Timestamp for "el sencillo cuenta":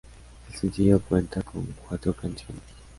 0.49-1.43